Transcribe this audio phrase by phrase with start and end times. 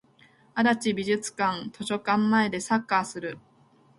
[0.55, 3.37] 足立美術館図書館前でサッカーする